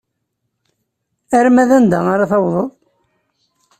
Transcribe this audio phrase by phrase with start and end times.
[1.37, 2.67] Arma d anda ara tawḍeḍ?